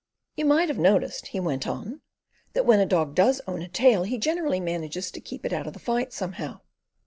"You 0.35 0.45
might 0.45 0.67
have 0.67 0.79
noticed," 0.79 1.27
he 1.27 1.39
went 1.39 1.67
on, 1.67 2.01
"that 2.53 2.65
when 2.65 2.79
a 2.79 2.87
dog 2.87 3.13
does 3.13 3.39
own 3.45 3.61
a 3.61 3.67
tail 3.67 4.01
he 4.01 4.17
generally 4.17 4.59
manages 4.59 5.11
to 5.11 5.21
keep 5.21 5.45
it 5.45 5.53
out 5.53 5.67
of 5.67 5.73
the 5.73 5.79
fight 5.79 6.11
somehow." 6.11 6.61